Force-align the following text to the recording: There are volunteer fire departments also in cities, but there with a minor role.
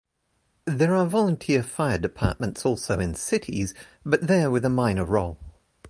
There 0.65 0.95
are 0.95 1.05
volunteer 1.05 1.61
fire 1.61 1.99
departments 1.99 2.65
also 2.65 2.97
in 2.99 3.13
cities, 3.13 3.75
but 4.03 4.21
there 4.25 4.49
with 4.49 4.65
a 4.65 4.69
minor 4.69 5.05
role. 5.05 5.37